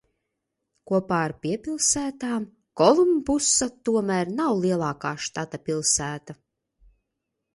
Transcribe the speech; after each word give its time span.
Kopā 0.91 1.17
ar 1.25 1.33
piepilsētām 1.43 2.47
Kolumbusa 2.81 3.67
tomēr 3.89 4.33
nav 4.39 4.57
lielākā 4.63 5.11
štata 5.29 5.59
pilsēta. 5.69 6.39